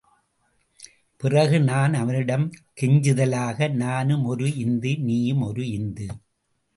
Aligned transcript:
பிறகு 1.17 1.59
நான் 1.59 1.93
அவனிடம் 1.93 2.51
கெஞ்சுதலாக, 2.81 3.73
நானும் 3.73 4.23
ஒரு 4.23 4.55
இந்து, 4.55 4.97
நீயும் 4.99 5.41
ஒரு 5.41 5.69
இந்து. 5.69 6.07